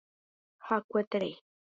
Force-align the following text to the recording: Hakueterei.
Hakueterei. 0.67 1.33